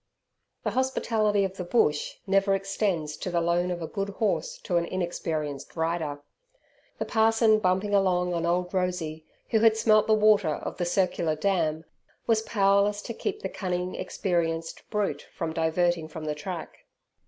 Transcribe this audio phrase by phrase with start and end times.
[0.63, 4.77] The hospitality of the bush never extends to the loan of a good horse to
[4.77, 6.23] an inexperienced rider.
[6.97, 11.39] The parson bumping along on old Rosey, who had smelt the water of the "Circler
[11.39, 11.85] Dam",
[12.25, 16.87] was powerless to keep the cunning experienced brute from diverting from the track.